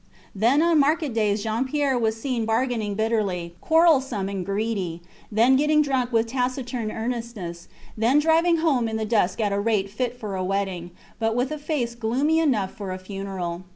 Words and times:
Then 0.33 0.63
on 0.63 0.79
market 0.79 1.13
days 1.13 1.43
Jean 1.43 1.63
Pierre 1.65 1.95
was 1.95 2.19
seen 2.19 2.43
bargaining 2.43 2.95
bitterly, 2.95 3.53
quarrelsome 3.61 4.29
and 4.29 4.43
greedy; 4.43 5.03
then 5.31 5.55
getting 5.55 5.83
drunk 5.83 6.11
with 6.11 6.25
taciturn 6.25 6.89
earnestness; 6.91 7.67
then 7.95 8.17
driving 8.17 8.57
home 8.57 8.87
in 8.87 8.97
the 8.97 9.05
dusk 9.05 9.39
at 9.39 9.53
a 9.53 9.59
rate 9.59 9.91
fit 9.91 10.19
for 10.19 10.35
a 10.35 10.43
wedding, 10.43 10.89
but 11.19 11.35
with 11.35 11.51
a 11.51 11.59
face 11.59 11.93
gloomy 11.93 12.39
enough 12.39 12.71
for 12.73 12.91
a 12.91 12.97
funeral. 12.97 13.61